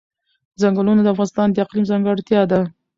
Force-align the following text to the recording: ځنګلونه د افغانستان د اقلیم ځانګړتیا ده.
ځنګلونه 0.61 1.01
د 1.03 1.07
افغانستان 1.13 1.47
د 1.51 1.57
اقلیم 1.63 1.85
ځانګړتیا 1.91 2.41
ده. 2.51 2.59